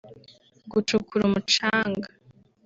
[0.71, 2.09] gucukura umucanga